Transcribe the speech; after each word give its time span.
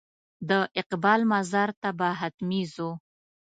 د 0.49 0.51
اقبال 0.81 1.21
مزار 1.31 1.69
ته 1.81 1.89
به 1.97 2.09
حتمي 2.19 2.61
ځو. 2.73 2.89